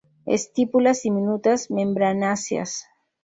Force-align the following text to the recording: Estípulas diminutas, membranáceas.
Estípulas 0.37 1.03
diminutas, 1.03 1.59
membranáceas. 1.69 2.71